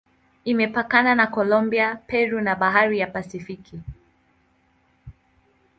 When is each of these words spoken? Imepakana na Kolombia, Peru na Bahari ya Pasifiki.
Imepakana 0.45 1.15
na 1.15 1.27
Kolombia, 1.27 1.95
Peru 2.07 2.41
na 2.41 2.55
Bahari 2.55 2.99
ya 2.99 3.07
Pasifiki. 3.07 3.81